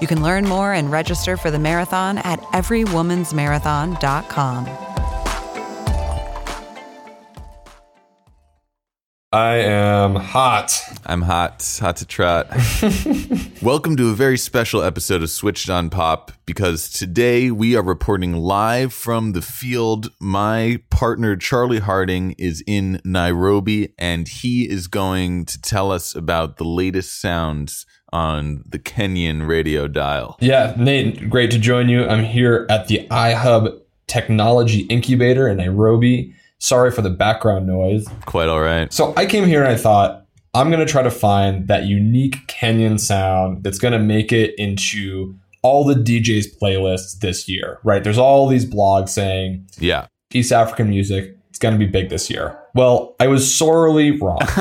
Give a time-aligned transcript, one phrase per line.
[0.00, 4.68] You can learn more and register for the marathon at everywomansmarathon.com.
[9.32, 10.82] I am hot.
[11.06, 12.48] I'm hot, hot to trot.
[13.62, 18.32] Welcome to a very special episode of Switched on Pop because today we are reporting
[18.32, 20.10] live from the field.
[20.18, 26.56] My partner Charlie Harding is in Nairobi and he is going to tell us about
[26.56, 30.36] the latest sounds on the Kenyan radio dial.
[30.40, 32.06] Yeah, Nate, great to join you.
[32.06, 36.34] I'm here at the iHub Technology Incubator in Nairobi.
[36.58, 38.06] Sorry for the background noise.
[38.26, 38.92] Quite all right.
[38.92, 42.36] So I came here and I thought, I'm going to try to find that unique
[42.48, 48.02] Kenyan sound that's going to make it into all the DJs' playlists this year, right?
[48.02, 50.06] There's all these blogs saying Yeah.
[50.32, 52.58] East African music, it's going to be big this year.
[52.74, 54.38] Well, I was sorely wrong.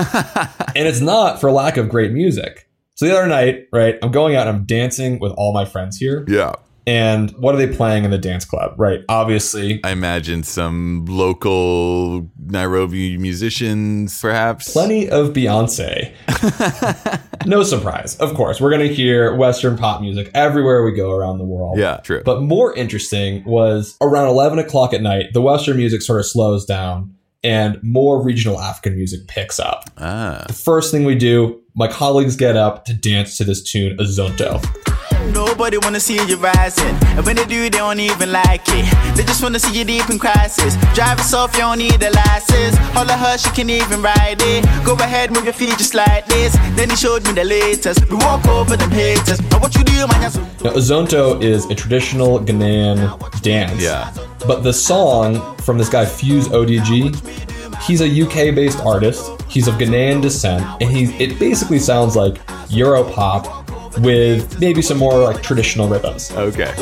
[0.75, 2.68] and it's not for lack of great music.
[2.99, 5.95] So the other night, right, I'm going out and I'm dancing with all my friends
[5.95, 6.25] here.
[6.27, 6.55] Yeah.
[6.85, 8.73] And what are they playing in the dance club?
[8.77, 9.05] Right.
[9.07, 14.73] Obviously, I imagine some local Nairobi musicians, perhaps.
[14.73, 16.11] plenty of Beyonce.
[17.45, 18.17] no surprise.
[18.17, 21.79] Of course, we're going to hear Western pop music everywhere we go around the world.
[21.79, 22.21] Yeah, true.
[22.25, 26.65] But more interesting was around 11 o'clock at night, the Western music sort of slows
[26.65, 29.89] down and more regional African music picks up.
[29.97, 30.43] ah.
[30.47, 34.59] The first thing we do, my colleagues get up to dance to this tune, Azonto.
[35.33, 36.93] Nobody wanna see you rising.
[37.15, 39.15] And when they do, they don't even like it.
[39.15, 40.75] They just wanna see you deep in crisis.
[40.93, 42.75] Drive us off, you don't need a license.
[42.91, 44.65] Holla her, she can even ride it.
[44.85, 46.51] Go ahead, move your feet just like this.
[46.75, 48.09] Then he showed me the latest.
[48.09, 49.39] We walk over them haters.
[49.49, 50.33] Now what you do, man?
[50.61, 53.81] Now, Azonto is a traditional Ghanaian dance.
[53.81, 54.13] Yeah.
[54.45, 57.15] But the song from this guy Fuse ODG,
[57.85, 59.41] he's a UK based artist.
[59.49, 62.35] He's of Ghanaian descent, and he it basically sounds like
[62.67, 66.31] Europop with maybe some more like traditional rhythms.
[66.31, 66.73] Okay.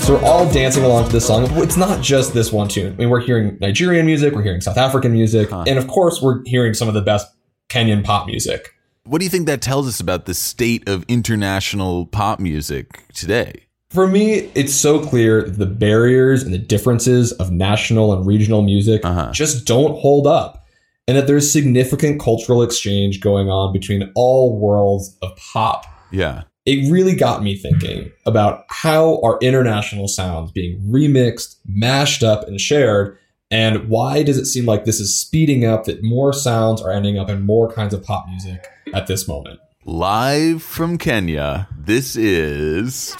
[0.00, 1.46] So we're all dancing along to this song.
[1.62, 2.92] It's not just this one tune.
[2.92, 6.42] I mean, we're hearing Nigerian music, we're hearing South African music, and of course, we're
[6.44, 7.28] hearing some of the best
[7.68, 8.74] Kenyan pop music.
[9.04, 13.66] What do you think that tells us about the state of international pop music today?
[13.92, 19.04] For me, it's so clear the barriers and the differences of national and regional music
[19.04, 19.32] Uh-huh.
[19.32, 20.64] just don't hold up,
[21.06, 25.84] and that there's significant cultural exchange going on between all worlds of pop.
[26.10, 26.44] Yeah.
[26.64, 32.58] It really got me thinking about how are international sounds being remixed, mashed up, and
[32.58, 33.18] shared,
[33.50, 37.18] and why does it seem like this is speeding up, that more sounds are ending
[37.18, 39.60] up in more kinds of pop music at this moment?
[39.84, 43.14] Live from Kenya, this is.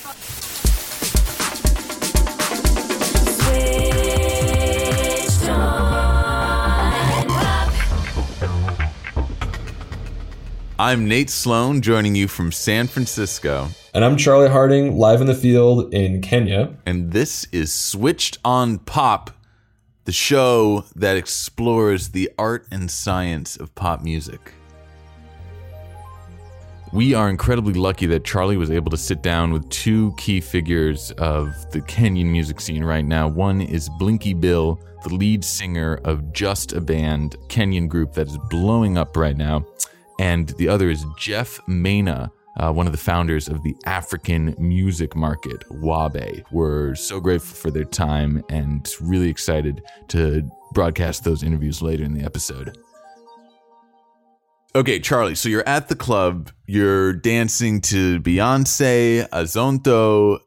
[10.82, 15.34] I'm Nate Sloan joining you from San Francisco, And I'm Charlie Harding, live in the
[15.34, 16.74] field in Kenya.
[16.84, 19.30] and this is Switched on Pop,
[20.06, 24.54] the show that explores the art and science of pop music.
[26.92, 31.12] We are incredibly lucky that Charlie was able to sit down with two key figures
[31.12, 33.28] of the Kenyan music scene right now.
[33.28, 38.36] One is Blinky Bill, the lead singer of Just a Band, Kenyan group that is
[38.50, 39.64] blowing up right now.
[40.18, 45.16] And the other is Jeff Mena, uh, one of the founders of the African music
[45.16, 46.44] market, Wabe.
[46.50, 52.14] We're so grateful for their time and really excited to broadcast those interviews later in
[52.14, 52.76] the episode.
[54.74, 60.38] Okay, Charlie, so you're at the club, you're dancing to Beyonce, Azonto.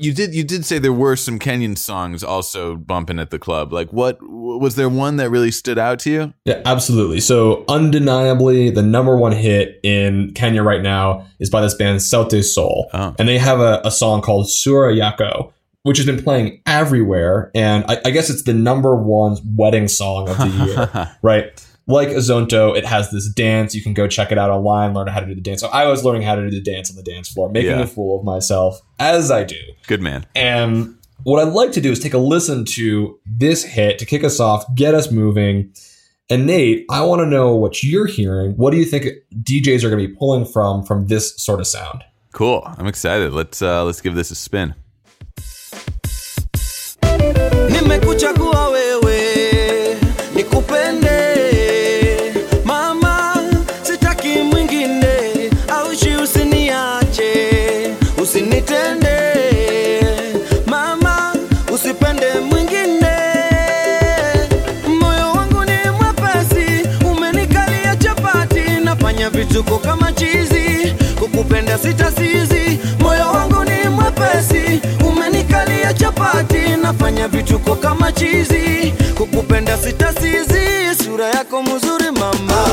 [0.00, 3.72] You did you did say there were some Kenyan songs also bumping at the club.
[3.72, 6.34] Like what was there one that really stood out to you?
[6.44, 7.18] Yeah, absolutely.
[7.20, 12.44] So undeniably, the number one hit in Kenya right now is by this band Sauti
[12.44, 12.88] Sol.
[12.94, 13.14] Oh.
[13.18, 15.52] and they have a, a song called Sura Yako,
[15.82, 20.28] which has been playing everywhere, and I, I guess it's the number one wedding song
[20.28, 21.67] of the year, right?
[21.88, 23.74] Like Azonto, it has this dance.
[23.74, 25.60] You can go check it out online, learn how to do the dance.
[25.62, 27.80] So I was learning how to do the dance on the dance floor, making Yeah.
[27.80, 29.56] a fool of myself as I do.
[29.86, 30.26] Good man.
[30.36, 34.22] And what I'd like to do is take a listen to this hit to kick
[34.22, 35.72] us off, get us moving.
[36.30, 38.52] And Nate, I want to know what you're hearing.
[38.52, 39.06] What do you think
[39.42, 42.04] DJs are going to be pulling from from this sort of sound?
[42.32, 42.62] Cool.
[42.76, 43.32] I'm excited.
[43.32, 44.74] Let's uh let's give this a spin.
[70.18, 72.78] Chizi kukupenda sitasizi.
[73.00, 76.58] Moyo wangu ni mwepesi umenikalia chapati.
[76.82, 80.58] Nafanya vituko kama chizi kukupenda sitasizi.
[81.04, 82.64] Sura yako mzuri mama.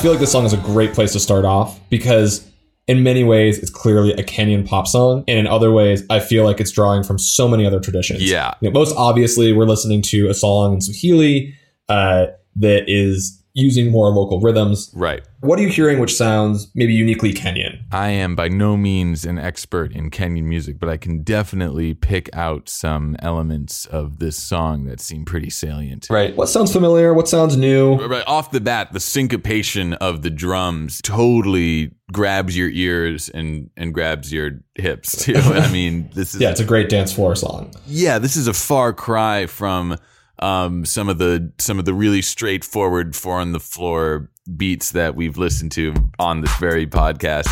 [0.00, 2.48] Feel like this song is a great place to start off because
[2.86, 6.44] in many ways it's clearly a Kenyan pop song, and in other ways I feel
[6.44, 8.22] like it's drawing from so many other traditions.
[8.22, 8.54] Yeah.
[8.60, 11.54] You know, most obviously, we're listening to a song in Swahili
[11.88, 12.26] uh,
[12.56, 14.90] that is using more local rhythms.
[14.94, 15.22] Right.
[15.40, 17.80] What are you hearing which sounds maybe uniquely Kenyan?
[17.90, 22.28] I am by no means an expert in Kenyan music, but I can definitely pick
[22.34, 26.06] out some elements of this song that seem pretty salient.
[26.10, 26.36] Right.
[26.36, 27.14] What sounds familiar?
[27.14, 27.96] What sounds new?
[28.06, 33.94] Right off the bat, the syncopation of the drums totally grabs your ears and and
[33.94, 35.34] grabs your hips too.
[35.36, 37.72] I mean, this is Yeah, it's a great dance floor song.
[37.86, 39.96] yeah, this is a far cry from
[40.40, 45.14] um, some of the some of the really straightforward four on the floor beats that
[45.14, 47.48] we've listened to on this very podcast.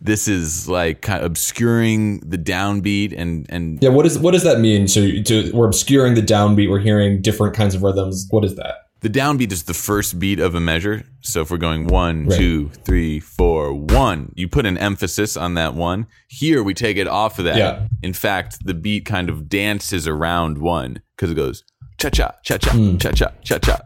[0.00, 4.44] This is like kind of obscuring the downbeat and and Yeah, what is what does
[4.44, 4.88] that mean?
[4.88, 6.70] So to, we're obscuring the downbeat.
[6.70, 8.26] We're hearing different kinds of rhythms.
[8.30, 8.81] What is that?
[9.02, 11.04] The downbeat is the first beat of a measure.
[11.20, 12.38] So if we're going one, Right.
[12.38, 16.06] two, three, four, one, you put an emphasis on that one.
[16.28, 17.56] Here we take it off of that.
[17.56, 17.86] Yeah.
[18.02, 21.64] In fact, the beat kind of dances around one because it goes
[21.98, 22.96] cha cha cha cha Hmm.
[22.96, 23.78] cha cha cha cha.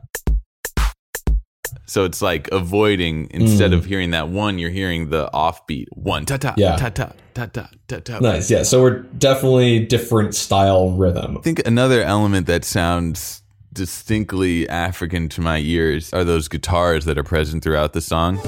[1.88, 6.36] So it's like avoiding instead of hearing that one, you're hearing the offbeat one ta
[6.36, 6.60] ta Hmm.
[6.60, 6.76] Yeah.
[6.76, 8.18] ta ta ta ta ta ta.
[8.18, 8.50] Nice.
[8.50, 8.64] Yeah.
[8.64, 11.38] So we're definitely different style rhythm.
[11.38, 13.42] I think another element that sounds
[13.76, 18.40] distinctly African to my ears are those guitars that are present throughout the song.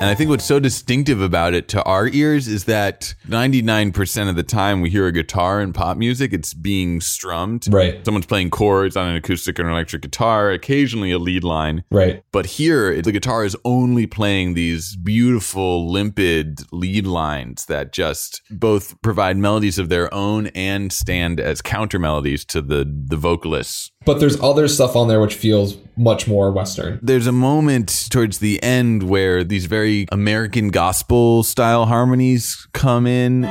[0.00, 4.36] And I think what's so distinctive about it to our ears is that 99% of
[4.36, 7.72] the time we hear a guitar in pop music, it's being strummed.
[7.72, 8.04] Right.
[8.04, 11.84] Someone's playing chords on an acoustic or an electric guitar, occasionally a lead line.
[11.90, 12.22] Right.
[12.32, 19.00] But here, the guitar is only playing these beautiful, limpid lead lines that just both
[19.00, 23.90] provide melodies of their own and stand as counter melodies to the the vocalists.
[24.04, 26.98] But there's other stuff on there which feels much more Western.
[27.02, 33.44] There's a moment towards the end where these very American gospel style harmonies come in.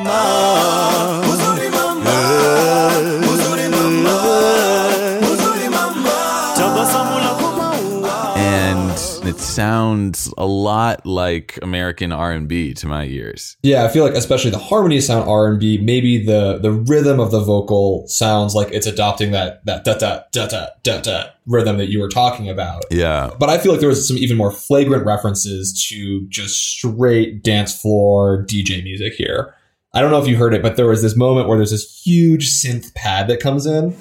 [9.54, 13.56] Sounds a lot like American R&B to my ears.
[13.62, 15.78] Yeah, I feel like especially the harmonies sound R and B.
[15.78, 20.22] Maybe the the rhythm of the vocal sounds like it's adopting that that da da
[20.32, 22.86] da da da da rhythm that you were talking about.
[22.90, 23.32] Yeah.
[23.40, 27.80] But I feel like there was some even more flagrant references to just straight dance
[27.80, 29.54] floor DJ music here.
[29.94, 32.02] I don't know if you heard it, but there was this moment where there's this
[32.02, 33.96] huge synth pad that comes in.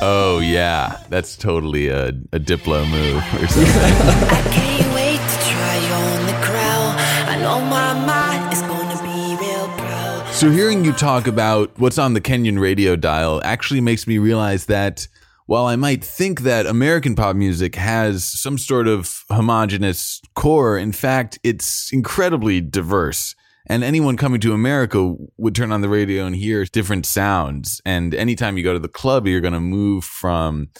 [0.00, 3.72] Oh yeah, that's totally a, a Diplo move or something.
[4.52, 6.94] Can't wait to try on the crowd.
[7.26, 10.32] I know my mind is gonna be real proud.
[10.32, 14.66] so hearing you talk about what's on the Kenyan radio dial actually makes me realize
[14.66, 15.08] that
[15.46, 20.92] while I might think that American pop music has some sort of homogenous core, in
[20.92, 23.34] fact, it's incredibly diverse.
[23.68, 27.80] And anyone coming to America would turn on the radio and hear different sounds.
[27.84, 30.70] And anytime you go to the club, you're going to move from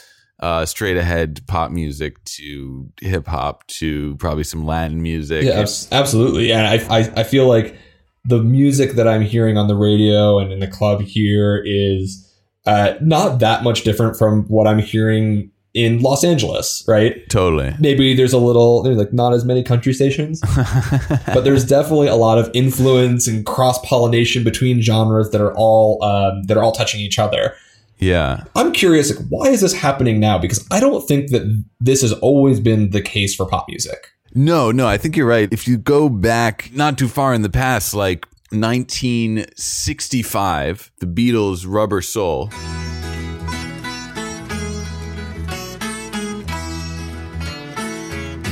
[0.40, 5.45] uh, straight ahead pop music to hip hop to probably some Latin music.
[5.45, 6.52] Yeah, abs- absolutely.
[6.52, 7.76] And I, I, I feel like
[8.25, 12.25] the music that I'm hearing on the radio and in the club here is
[12.66, 17.28] uh, not that much different from what I'm hearing in Los Angeles, right?
[17.28, 17.75] Totally.
[17.78, 20.40] Maybe there's a little, there's like not as many country stations,
[21.26, 26.02] but there's definitely a lot of influence and cross pollination between genres that are all
[26.02, 27.54] um, that are all touching each other.
[27.98, 28.44] Yeah.
[28.54, 30.38] I'm curious, like, why is this happening now?
[30.38, 34.12] Because I don't think that this has always been the case for pop music.
[34.34, 35.50] No, no, I think you're right.
[35.52, 42.02] If you go back not too far in the past, like 1965, the Beatles' Rubber
[42.02, 42.50] Soul.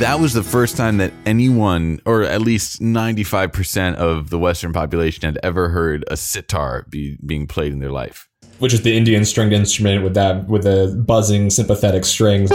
[0.00, 5.25] That was the first time that anyone, or at least 95% of the Western population,
[5.25, 8.29] had ever heard a sitar be, being played in their life.
[8.59, 12.53] Which is the Indian stringed instrument with that with the buzzing sympathetic strings.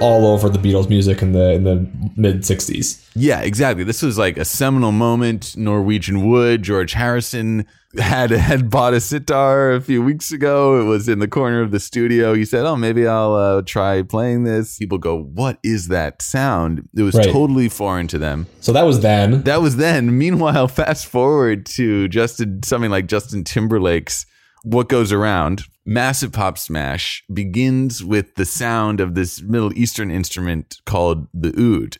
[0.00, 3.08] All over the Beatles music in the in the mid '60s.
[3.14, 3.84] Yeah, exactly.
[3.84, 5.56] This was like a seminal moment.
[5.56, 7.64] Norwegian Wood, George Harrison
[7.98, 10.80] had had bought a sitar a few weeks ago.
[10.80, 12.34] It was in the corner of the studio.
[12.34, 16.88] He said, "Oh, maybe I'll uh, try playing this." People go, "What is that sound?"
[16.96, 17.26] It was Right.
[17.26, 18.46] totally foreign to them.
[18.60, 19.42] So that was then.
[19.42, 20.16] That was then.
[20.24, 24.24] Meanwhile, fast forward to Justin, something like Justin Timberlake's
[24.62, 30.76] "What Goes Around." Massive pop smash begins with the sound of this Middle Eastern instrument
[30.84, 31.96] called the oud.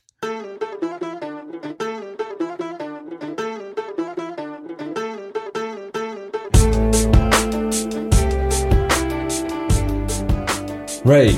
[11.11, 11.35] Right.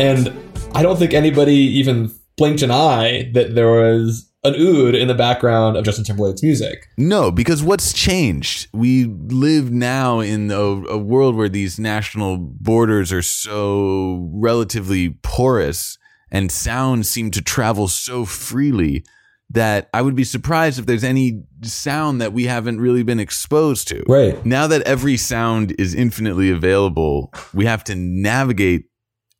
[0.00, 0.32] And
[0.74, 5.14] I don't think anybody even blinked an eye that there was an oud in the
[5.14, 6.88] background of Justin Timberlake's music.
[6.96, 8.68] No, because what's changed?
[8.72, 15.98] We live now in a, a world where these national borders are so relatively porous
[16.30, 19.04] and sounds seem to travel so freely
[19.50, 23.88] that I would be surprised if there's any sound that we haven't really been exposed
[23.88, 24.04] to.
[24.08, 24.44] Right.
[24.46, 28.84] Now that every sound is infinitely available, we have to navigate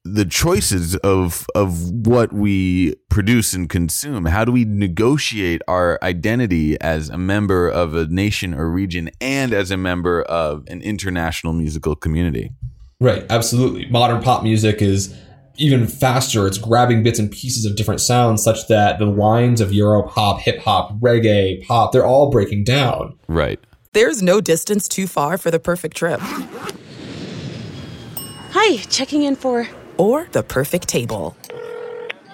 [0.05, 4.25] the choices of of what we produce and consume.
[4.25, 9.53] How do we negotiate our identity as a member of a nation or region and
[9.53, 12.53] as a member of an international musical community?
[12.99, 13.87] Right, absolutely.
[13.91, 15.15] Modern pop music is
[15.61, 16.47] even faster.
[16.47, 20.41] It's grabbing bits and pieces of different sounds such that the lines of Euro pop,
[20.41, 23.19] hip hop, reggae, pop, they're all breaking down.
[23.29, 23.61] Right.
[23.93, 26.21] There's no distance too far for the perfect trip
[28.53, 29.69] Hi, checking in for.
[29.97, 31.37] or the perfect table.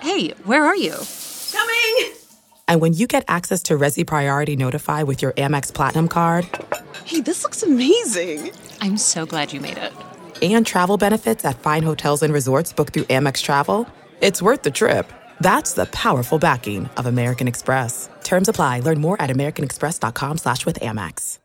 [0.01, 0.95] Hey, where are you?
[1.53, 2.13] Coming!
[2.69, 6.47] And when you get access to Resy Priority Notify with your Amex Platinum card
[7.05, 8.51] Hey, this looks amazing.
[8.81, 9.93] I'm so glad you made it.
[10.43, 13.89] And travel benefits at fine hotels and resorts booked through Amex Travel,
[14.21, 15.11] it's worth the trip.
[15.41, 18.09] That's the powerful backing of American Express.
[18.25, 18.81] Terms apply.
[18.81, 21.39] Learn more at americanexpress.com slash with Amex.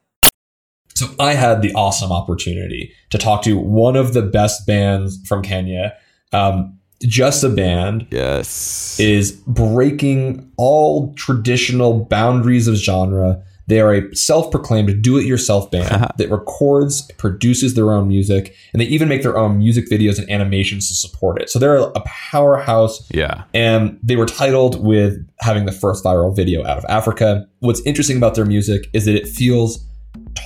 [0.95, 5.41] So I had the awesome opportunity to talk to one of the best bands from
[5.41, 5.95] Kenya.
[6.33, 8.99] Um, just a band Yes.
[8.99, 13.41] is breaking all traditional boundaries of genre.
[13.71, 16.09] They are a self-proclaimed do-it-yourself band uh-huh.
[16.17, 20.29] that records, produces their own music, and they even make their own music videos and
[20.29, 21.49] animations to support it.
[21.49, 23.45] So they're a powerhouse yeah.
[23.53, 27.47] and they were titled with having the first viral video out of Africa.
[27.59, 29.87] What's interesting about their music is that it feels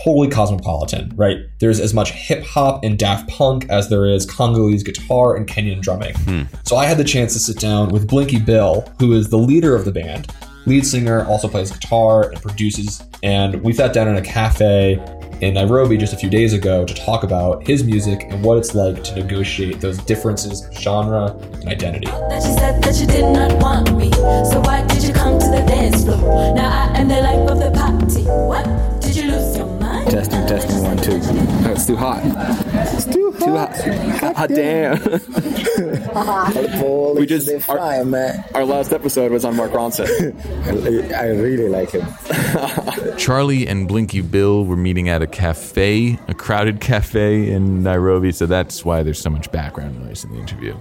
[0.04, 1.38] totally cosmopolitan, right?
[1.60, 5.82] There's as much hip hop and Daft Punk as there is Congolese guitar and Kenyan
[5.82, 6.14] drumming.
[6.14, 6.44] Hmm.
[6.64, 9.76] So I had the chance to sit down with Blinky Bill, who is the leader
[9.76, 10.28] of the band.
[10.66, 14.94] Lead singer also plays guitar and produces, and we sat down in a cafe
[15.42, 18.74] in Nairobi just a few days ago to talk about his music and what it's
[18.74, 22.08] like to negotiate those differences of genre and identity.
[30.16, 31.20] Testing, testing, one, two.
[31.22, 32.22] Oh, it's too hot.
[32.94, 33.76] It's too hot.
[33.76, 34.36] Too hot.
[34.38, 35.02] Hot damn.
[37.18, 38.42] we just our, fine, man.
[38.54, 41.12] our last episode was on Mark Ronson.
[41.12, 42.08] I, I really like him.
[43.18, 48.46] Charlie and Blinky Bill were meeting at a cafe, a crowded cafe in Nairobi, so
[48.46, 50.78] that's why there's so much background noise in the interview.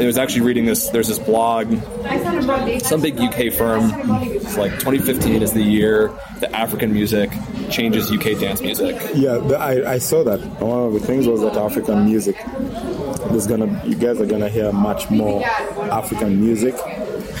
[0.00, 0.88] I was actually reading this.
[0.88, 1.68] There's this blog.
[2.82, 3.90] Some big UK firm.
[4.22, 7.30] It's like 2015 is the year that African music
[7.70, 8.96] changes UK dance music.
[9.14, 10.40] Yeah, the, I, I saw that.
[10.60, 12.36] One of the things was that African music.
[13.30, 16.74] There's gonna, you guys are gonna hear much more African music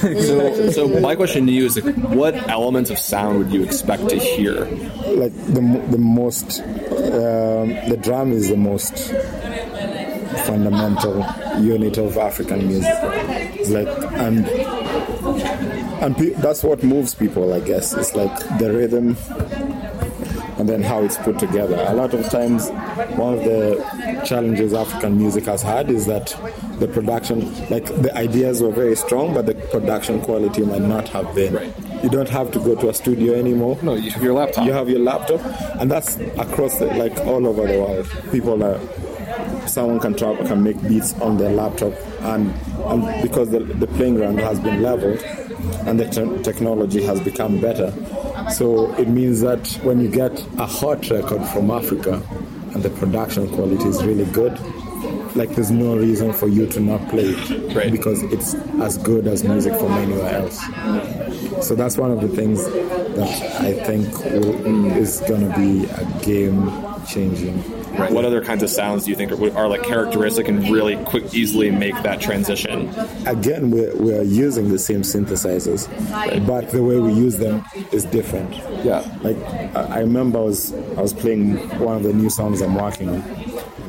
[0.00, 4.08] So, so my question to you is, like, what elements of sound would you expect
[4.08, 4.64] to hear?
[5.06, 9.12] Like the the most, um, the drum is the most
[10.46, 11.24] fundamental
[11.60, 12.94] unit of African music.
[13.54, 14.46] It's like and
[16.02, 17.92] and pe- that's what moves people, I guess.
[17.92, 19.16] It's like the rhythm
[20.60, 21.82] and then how it's put together.
[21.88, 22.68] A lot of times,
[23.16, 26.36] one of the challenges African music has had is that
[26.78, 31.34] the production, like the ideas were very strong, but the production quality might not have
[31.34, 31.72] been.
[32.02, 33.78] You don't have to go to a studio anymore.
[33.82, 34.66] No, you have your laptop.
[34.66, 35.40] You have your laptop,
[35.80, 38.06] and that's across the, like all over the world.
[38.30, 38.78] People are
[39.66, 42.52] someone can travel can make beats on their laptop and,
[42.86, 45.18] and because the, the playing ground has been leveled
[45.86, 47.92] and the te- technology has become better
[48.50, 52.22] so it means that when you get a hot record from africa
[52.74, 54.58] and the production quality is really good
[55.36, 57.92] like there's no reason for you to not play it Right.
[57.92, 60.58] because it's as good as music from anywhere else
[61.66, 66.04] so that's one of the things that i think will, is going to be a
[66.22, 66.70] game
[67.06, 67.62] changing
[68.00, 68.12] Right.
[68.12, 71.34] What other kinds of sounds do you think are, are like characteristic and really quick,
[71.34, 72.88] easily make that transition?
[73.26, 75.86] again we're, we're using the same synthesizers
[76.46, 78.54] but the way we use them is different
[78.84, 79.00] Yeah.
[79.22, 79.36] like
[79.76, 83.08] i I remember i was i was playing one of the new songs i'm working
[83.10, 83.20] on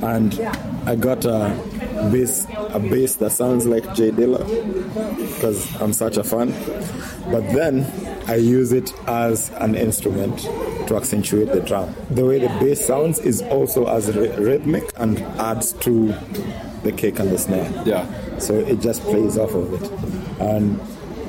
[0.04, 0.40] and
[0.86, 1.40] i got a
[2.10, 4.40] bass a bass that sounds like J Dilla
[5.36, 6.50] because i'm such a fan
[7.32, 7.86] but then
[8.28, 10.40] i use it as an instrument
[10.88, 15.20] to accentuate the drum the way the bass sounds is also as ry- rhythmic and
[15.40, 16.14] adds to
[16.84, 18.06] the kick and the snare Yeah.
[18.40, 19.92] so it just plays off of it.
[20.42, 20.80] And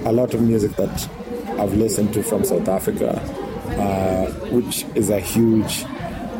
[0.06, 1.08] a lot of music that
[1.60, 3.20] I've listened to from South Africa,
[3.78, 5.84] uh, which is a huge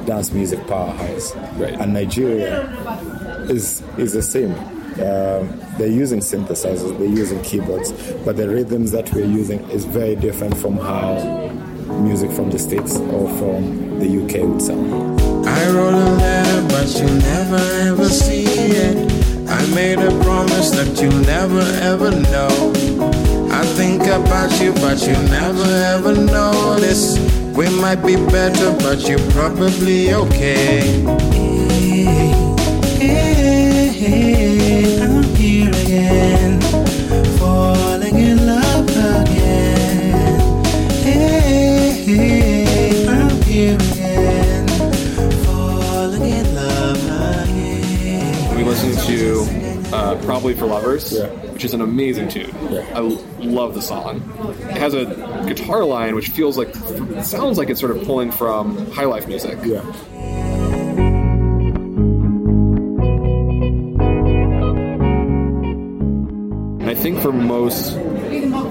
[0.07, 1.75] dance music powerhouse, Right.
[1.79, 2.67] and Nigeria
[3.51, 4.53] is is the same.
[5.07, 7.93] Um they're using synthesizers, they're using keyboards,
[8.25, 11.51] but the rhythms that we're using is very different from how
[12.01, 15.21] music from the States or from the UK would sound.
[15.47, 18.97] I wrote a letter, but you never ever see it.
[19.49, 22.73] I made a promise that you never ever know.
[23.51, 27.19] I think about you, but you never ever notice.
[27.57, 31.32] We might be better, but you're probably okay.
[49.93, 51.27] Uh, Probably for Lovers, Yeah.
[51.53, 52.51] which is an amazing tune.
[52.95, 54.23] I l- love the song.
[54.71, 55.05] It has a
[55.47, 56.75] guitar line which feels like,
[57.23, 59.59] sounds like it's sort of pulling from high life music.
[59.65, 59.83] Yeah.
[67.23, 67.93] For most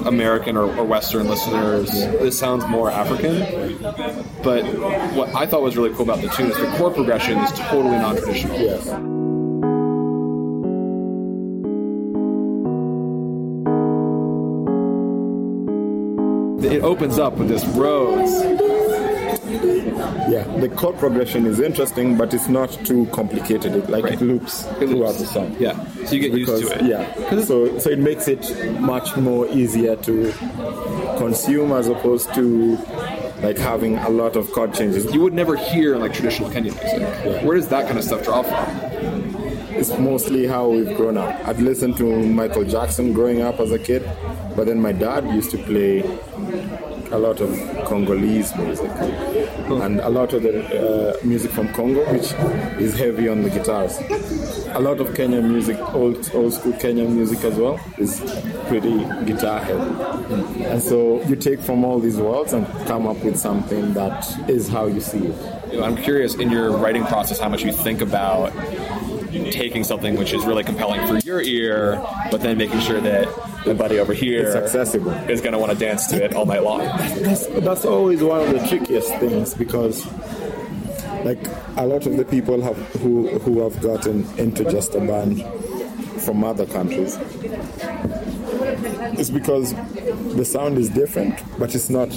[0.05, 3.77] American or, or Western listeners, this sounds more African.
[4.43, 4.65] But
[5.15, 7.97] what I thought was really cool about the tune is the chord progression is totally
[7.97, 8.59] non traditional.
[8.59, 8.87] Yes.
[16.63, 18.80] It opens up with this Rhodes.
[20.29, 23.75] Yeah, the chord progression is interesting, but it's not too complicated.
[23.75, 24.13] It, like Right.
[24.13, 25.19] it loops It throughout loops.
[25.19, 25.55] the song.
[25.59, 26.85] Yeah, so you get used to it.
[26.85, 28.43] Yeah, so so it makes it
[28.79, 30.31] much more easier to
[31.17, 32.77] consume as opposed to
[33.43, 35.11] like having a lot of chord changes.
[35.13, 36.99] You would never hear like traditional Kenyan music.
[37.01, 37.43] Yeah.
[37.45, 38.65] Where does that kind of stuff draw from?
[39.75, 41.33] It's mostly how we've grown up.
[41.47, 44.03] I'd listened to Michael Jackson growing up as a kid,
[44.55, 46.03] but then my dad used to play
[47.11, 47.49] a lot of
[47.85, 52.33] Congolese music and a lot of the uh, music from Congo, which
[52.81, 53.97] is heavy on the guitars.
[54.73, 58.19] A lot of Kenyan music, old old school Kenyan music as well, is
[58.67, 60.63] pretty guitar heavy.
[60.63, 64.67] And so you take from all these worlds and come up with something that is
[64.67, 65.81] how you see it.
[65.81, 68.51] I'm curious in your writing process how much you think about
[69.31, 73.27] taking something which is really compelling for your ear, but then making sure that
[73.65, 75.11] the buddy over here It's accessible.
[75.29, 76.79] is going to want to dance to it all night long.
[76.79, 80.05] that's, that's always one of the trickiest things because
[81.23, 81.39] like
[81.77, 85.43] a lot of the people have who who have gotten into just a band
[86.21, 87.17] from other countries
[89.19, 89.73] it's because
[90.35, 92.09] the sound is different but it's not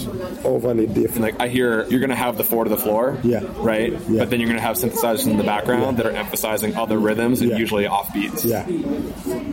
[0.44, 3.42] overly different Like I hear you're going to have the four to the floor, Yeah.
[3.56, 3.92] right?
[4.08, 4.20] Yeah.
[4.20, 7.40] But then you're going to have synthesizers in the background that are emphasizing other rhythms
[7.40, 7.56] and Yeah.
[7.58, 8.44] usually off beats.
[8.44, 8.64] yeah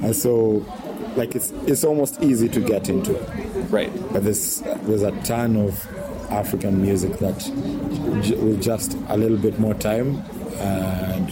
[0.06, 0.66] and so
[1.16, 3.14] like it's it's almost easy to get into
[3.70, 3.92] Right.
[4.14, 5.86] but there's there's a ton of
[6.30, 7.38] African music that
[8.22, 10.24] j- with just a little bit more time
[10.60, 11.28] and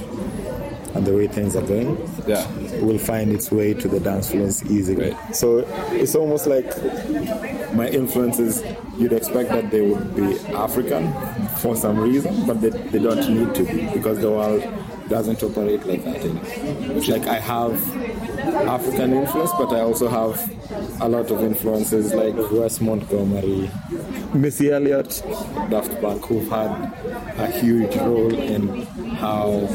[0.96, 1.98] and the way things are going,
[2.28, 2.46] Yeah.
[2.82, 5.16] will find its way to the dance floors easily.
[5.34, 5.60] So
[5.92, 6.66] it's almost like
[7.74, 8.64] my influences.
[8.98, 11.14] You'd expect that they would be African
[11.58, 14.64] for some reason, but they, they don't need to be because the world
[15.10, 16.18] doesn't operate like that.
[16.18, 17.02] Anymore.
[17.08, 17.74] Like I have
[18.68, 23.70] African influence, but I also have a lot of influences like Wes Montgomery,
[24.34, 25.22] Missy Elliott,
[25.70, 26.72] Daft Punk, who've had
[27.40, 29.68] a huge role in how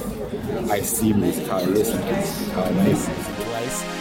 [0.57, 3.12] I see music, how I listen to music, how I listen.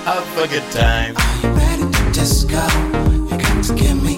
[0.05, 1.15] Have a good time.
[1.55, 2.61] ready to disco.
[3.11, 4.12] You got to give me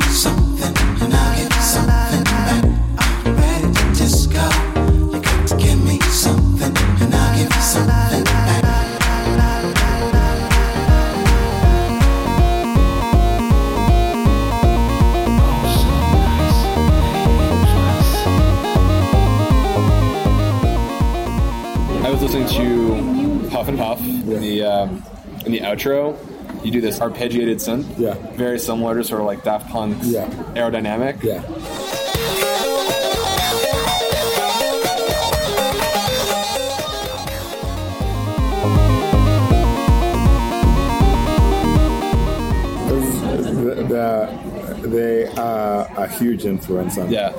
[24.00, 25.04] and Puff in the um,
[25.46, 26.18] in the outro.
[26.66, 27.86] You do this arpeggiated synth.
[28.00, 28.16] Yeah.
[28.36, 30.26] Very similar to sort of like Daft Punk's Yeah.
[30.56, 31.22] aerodynamic.
[31.22, 31.42] Yeah.
[43.88, 44.30] The,
[44.84, 47.32] they are a huge influence on Yeah.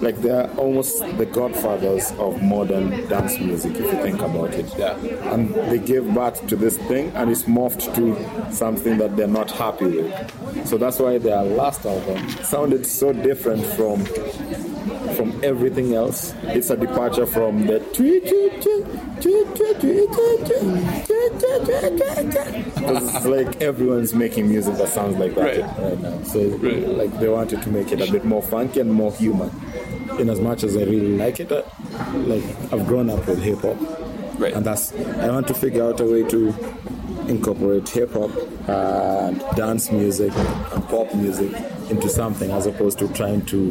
[0.00, 4.96] Like they're almost the godfathers of modern dance music if you think about it Yeah.
[5.32, 9.50] and they gave birth to this thing and it's morphed to something that they're not
[9.50, 14.04] happy with so that's why their last album sounded so different from
[15.20, 16.34] from everything else.
[16.44, 17.80] It's a departure from the
[22.74, 26.22] because it's like everyone's making music that sounds like that right, right now.
[26.22, 26.88] So right.
[26.88, 29.50] like they wanted to make it a bit more funky and more human.
[30.18, 33.76] In as much as I really like it, like I've grown up with hip hop,
[34.40, 34.52] right.
[34.52, 36.48] and that's I want to figure out a way to
[37.28, 38.30] incorporate hip hop
[38.68, 41.52] and dance music and pop music
[41.90, 43.70] into something as opposed to trying to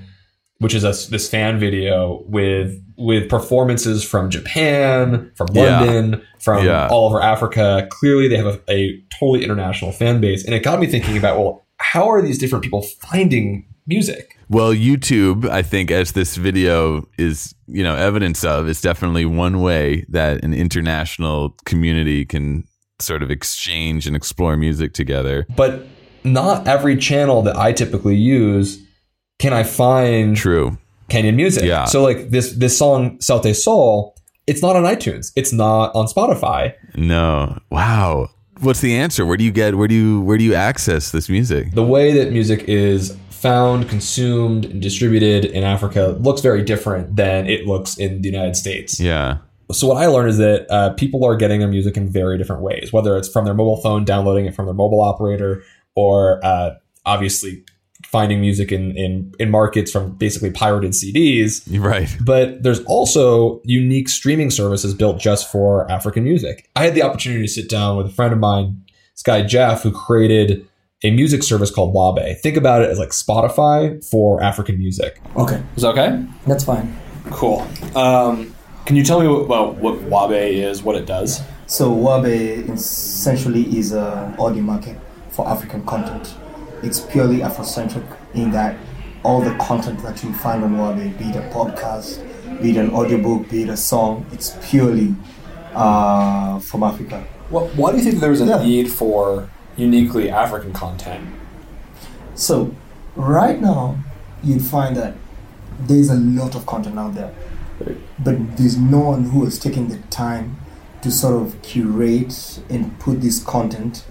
[0.61, 5.81] which is a, this fan video with with performances from Japan, from Yeah.
[5.81, 6.87] London, from Yeah.
[6.87, 7.87] all over Africa.
[7.89, 11.39] Clearly, they have a, a totally international fan base, and it got me thinking about
[11.39, 14.37] well, how are these different people finding music?
[14.49, 19.61] Well, YouTube, I think, as this video is, you know, evidence of, is definitely one
[19.61, 22.65] way that an international community can
[22.99, 25.47] sort of exchange and explore music together.
[25.55, 25.87] But
[26.23, 28.79] not every channel that I typically use
[29.41, 30.77] can I find True.
[31.09, 31.63] Kenyan music.
[31.63, 31.85] Yeah.
[31.85, 34.15] So like this this song Sauti Sol,
[34.47, 35.33] it's not on iTunes.
[35.35, 36.73] It's not on Spotify.
[36.95, 37.59] No.
[37.69, 38.29] Wow.
[38.59, 39.25] What's the answer?
[39.25, 39.75] Where do you get?
[39.75, 40.21] Where do you?
[40.21, 41.71] Where do you access this music?
[41.73, 47.47] The way that music is found, consumed, and distributed in Africa looks very different than
[47.47, 48.99] it looks in the United States.
[48.99, 49.39] Yeah.
[49.71, 52.61] So what I learned is that uh, people are getting their music in very different
[52.61, 55.63] ways, whether it's from their mobile phone, downloading it from their mobile operator,
[55.95, 56.75] or uh,
[57.05, 57.63] obviously
[58.05, 61.63] finding music in, in in markets from basically pirated CDs.
[61.79, 62.15] Right.
[62.21, 66.69] But there's also unique streaming services built just for African music.
[66.75, 68.83] I had the opportunity to sit down with a friend of mine,
[69.13, 70.67] this guy Jeff, who created
[71.03, 72.37] a music service called Wabe.
[72.37, 75.19] Think about it as like Spotify for African music.
[75.35, 76.23] Okay, Is that okay?
[76.45, 76.95] that's fine.
[77.31, 77.67] Cool.
[77.95, 78.53] Um,
[78.85, 81.41] can you tell me about what Wabe is, what it does?
[81.65, 84.97] So Wabe essentially is an audio market
[85.29, 86.35] for African content.
[86.83, 88.77] It's purely Afrocentric in that
[89.23, 92.19] all the content that you find on Wabe, be it a podcast,
[92.61, 95.15] be it an audiobook, be it a song, it's purely
[95.73, 97.23] uh, from Africa.
[97.49, 98.63] What, why do you think there's a Yeah.
[98.63, 101.29] need for uniquely African content?
[102.35, 102.73] So
[103.15, 103.97] right now,
[104.43, 105.13] you'd find that
[105.79, 107.31] there's a lot of content out there,
[108.19, 110.57] but there's no one who has taken the time
[111.03, 114.03] to sort of curate and put this content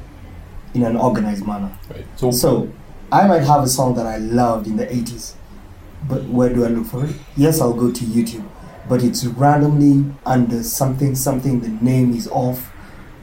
[0.74, 1.70] in an organized manner.
[1.90, 2.06] Right.
[2.16, 2.72] So, So
[3.12, 5.35] I might have a song that I loved in the 80s,
[6.09, 7.14] but where do I look for it?
[7.37, 8.48] Yes, I'll go to YouTube,
[8.88, 12.72] but it's randomly under something, something, the name is off.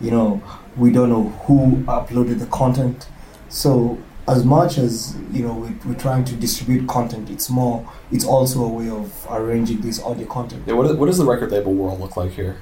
[0.02, 0.44] You know,
[0.76, 3.08] we don't know who uploaded the content.
[3.50, 7.90] So as much as you know we, we're trying to distribute content, it's more.
[8.12, 10.64] It's also a way of arranging this audio content.
[10.68, 12.58] yeah, what, what does the record label world look like here?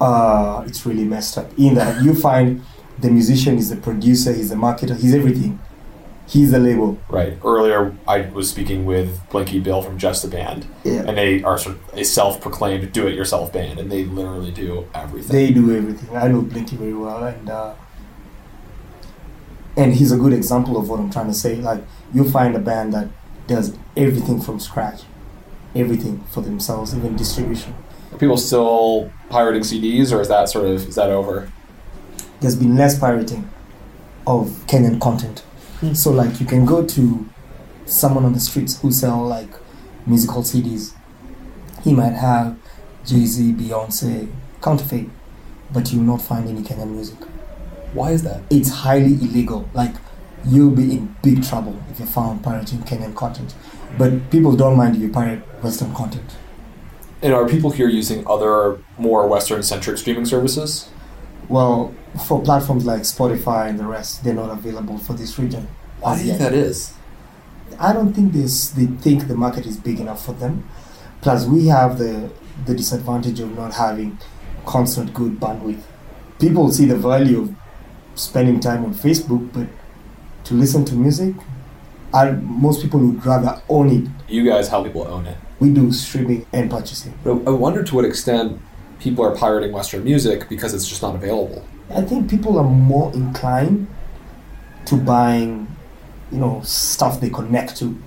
[0.00, 1.50] uh, it's really messed up.
[1.58, 2.62] In that you find
[3.00, 5.58] the musician is a producer, he's a marketer, he's everything.
[6.26, 6.96] He's a label.
[7.08, 7.36] Right.
[7.44, 11.02] Earlier, I was speaking with Blinky Bill from Just a Band, Yeah.
[11.08, 15.32] and they are sort of a self-proclaimed do-it-yourself band, and they literally do everything.
[15.32, 16.16] They do everything.
[16.16, 17.72] I know Blinky very well, and uh,
[19.76, 21.56] and he's a good example of what I'm trying to say.
[21.56, 21.82] Like
[22.12, 23.08] you find a band that
[23.46, 25.02] does everything from scratch,
[25.74, 27.74] everything for themselves, even distribution.
[28.12, 31.50] Are people still pirating CDs, or is that sort of is that over?
[32.40, 33.48] There's been less pirating
[34.26, 35.40] of Kenyan content.
[35.80, 35.94] Hmm.
[35.94, 37.28] So like you can go to
[37.86, 39.50] someone on the streets who sell like
[40.06, 40.94] musical CDs.
[41.82, 42.58] He might have
[43.04, 44.30] Jay Z, Beyonce,
[44.62, 45.08] counterfeit,
[45.72, 47.18] but you will not find any Kenyan music.
[47.92, 48.42] Why is that?
[48.50, 49.68] It's highly illegal.
[49.74, 49.94] Like
[50.44, 53.54] you'll be in big trouble if you're found pirating Kenyan content.
[53.98, 56.36] But people don't mind if you pirate Western content.
[57.22, 60.88] And are people here using other more Western-centric streaming services?
[61.50, 61.92] Well,
[62.28, 65.66] for platforms like Spotify and the rest, they're not available for this region.
[65.98, 66.94] Why do you think that is?
[67.78, 68.70] I don't think this.
[68.70, 70.68] They think the market is big enough for them.
[71.22, 72.30] Plus, we have the
[72.66, 74.18] the disadvantage of not having
[74.64, 75.82] constant good bandwidth.
[76.38, 77.54] People see the value of
[78.14, 79.66] spending time on Facebook, but
[80.44, 81.34] to listen to music,
[82.14, 84.08] I, most people would rather own it.
[84.28, 85.36] You guys help people own it.
[85.58, 87.18] We do streaming and purchasing.
[87.24, 88.60] But I wonder to what extent
[89.00, 91.64] people are pirating Western music because it's just not available.
[91.90, 93.88] I think people are more inclined
[94.86, 95.66] to buying,
[96.30, 98.00] you know, stuff they connect to,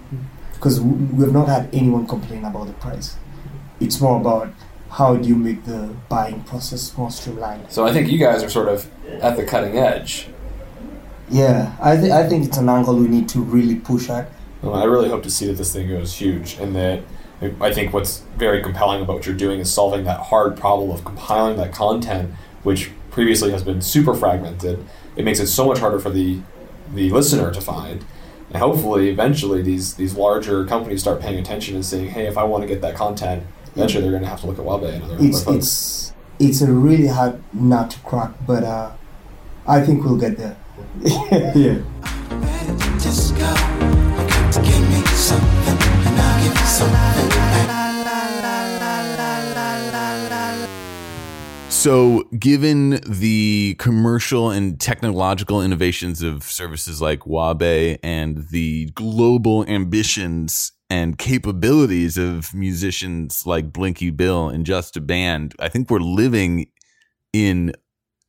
[0.53, 3.17] because we have not had anyone complain about the price.
[3.79, 4.53] It's more about
[4.89, 7.71] how do you make the buying process more streamlined.
[7.71, 8.89] So I think you guys are sort of
[9.21, 10.27] at the cutting edge.
[11.29, 14.29] Yeah, I think I think it's an angle we need to really push at.
[14.61, 17.01] Well, I really hope to see that this thing goes huge, and that
[17.61, 21.03] I think what's very compelling about what you're doing is solving that hard problem of
[21.03, 24.85] compiling that content, which previously has been super fragmented.
[25.15, 26.41] It makes it so much harder for the
[26.93, 28.05] the listener to find,
[28.49, 32.43] and hopefully, eventually, these these larger companies start paying attention and saying, "Hey, if I
[32.43, 33.43] want to get that content,
[33.75, 36.13] eventually they're going to have to look at Wabe and other, other It's folks." it's
[36.39, 38.91] it's a really hard nut to crack, but uh,
[39.67, 40.57] I think we'll get there.
[41.55, 41.81] yeah.
[42.99, 43.33] Just
[51.83, 60.71] So, given the commercial and technological innovations of services like Wabe and the global ambitions
[60.89, 66.67] and capabilities of musicians like Blinky Bill and Just a Band, I think we're living
[67.33, 67.73] in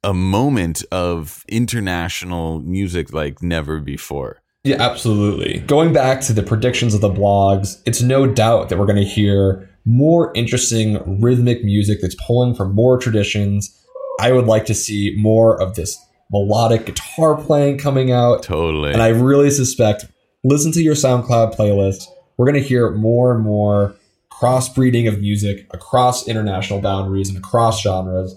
[0.03, 4.43] a moment of international music like never before.
[4.65, 5.61] Yeah, absolutely.
[5.61, 9.05] Going back to the predictions of the blogs, it's no doubt that we're going to
[9.05, 13.79] hear more interesting rhythmic music that's pulling from more traditions.
[14.21, 15.99] I would like to see more of this
[16.33, 18.43] melodic guitar playing coming out.
[18.43, 18.93] Totally.
[18.93, 20.07] And I really suspect,
[20.43, 22.05] listen to your SoundCloud playlist.
[22.37, 23.95] We're going to hear more and more
[24.33, 28.35] crossbreeding of music across international boundaries and across genres.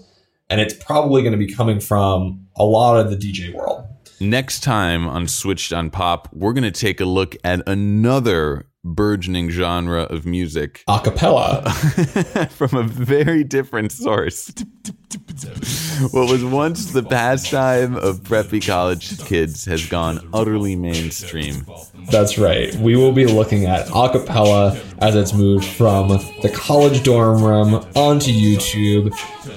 [0.50, 3.84] And it's probably going to be coming from a lot of the DJ world.
[4.20, 9.50] Next time on Switched on Pop, we're going to take a look at another burgeoning
[9.50, 10.84] genre of music.
[10.88, 11.68] Acapella.
[12.50, 14.52] From a very different source.
[16.10, 21.66] what was once the pastime of preppy college kids has gone utterly mainstream.
[22.10, 22.74] That's right.
[22.76, 28.30] We will be looking at acapella as it's moved from the college dorm room onto
[28.30, 29.12] YouTube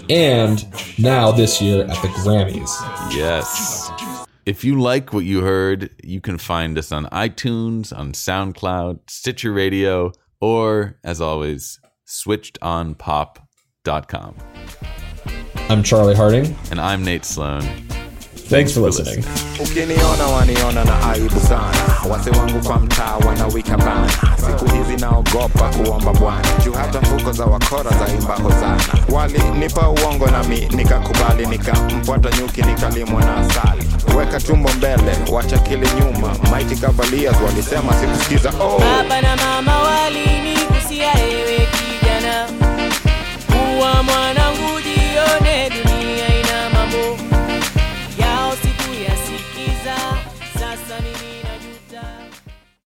[0.10, 0.66] and
[1.00, 2.70] now this year at the Grammys.
[3.16, 3.81] Yes.
[4.46, 9.52] If you like what you heard, you can find us on iTunes, on SoundCloud, Stitcher
[9.54, 14.36] Radio, or, as always, switchedonpop.com.
[15.70, 16.56] I'm Charlie Harding.
[16.72, 17.62] And I'm Nate Sloan.
[18.52, 19.24] Thanks for listening.
[19.60, 23.78] Ukiniona waniona na aibu sana, wase wangu kwa mtaa wanawika.
[24.36, 28.84] Siku hizi naogopa kuomba Bwana, juu hata mfuko za wakora za imba hosana.
[29.12, 33.84] Walinipa uongo nami nikakubali, nikamfuata nyuki nikalimwa na asali.
[34.18, 36.36] Weka tumbo mbele, wacha kile nyuma.
[36.52, 38.50] Mighty Cavaliers walisema sikusikiza.
[38.60, 38.80] Oh.
[38.80, 42.48] Baba na mama walinigusia ewe kijana,
[43.48, 46.98] kuwa mwanangu, jione dunia ina mambo
[48.20, 49.96] yao sikuyasikiza,
[50.54, 52.08] sasa mimi najuta.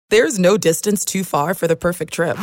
[0.10, 2.38] There's no distance too far for the perfect trip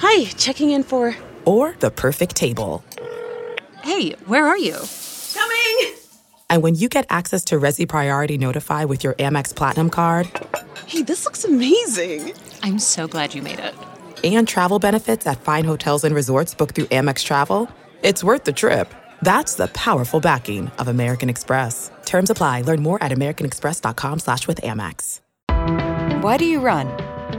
[0.00, 1.14] Hi, checking in for.
[1.44, 2.82] or the perfect table.
[3.82, 4.74] Hey, where are you?
[5.34, 5.94] Coming!
[6.48, 10.28] And when you get access to Resy Priority Notify with your Amex Platinum card
[10.86, 12.32] Hey, this looks amazing.
[12.62, 13.74] I'm so glad you made it.
[14.24, 17.68] and travel benefits at fine hotels and resorts booked through Amex Travel,
[18.02, 18.92] It's worth the trip.
[19.22, 21.90] That's the powerful backing of American Express.
[22.04, 22.62] Terms apply.
[22.62, 25.20] Learn more at americanexpress.com slash with Amex.
[26.22, 26.86] Why do you run?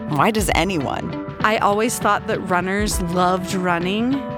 [0.10, 1.26] Why does anyone?
[1.42, 4.14] I always thought that runners loved running,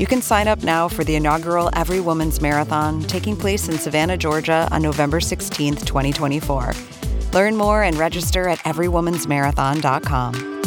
[0.00, 4.16] You can sign up now for the inaugural Every Woman's Marathon taking place in Savannah,
[4.16, 6.72] Georgia on November 16th, 2024.
[7.34, 10.59] Learn more and register at everywomansmarathon.com.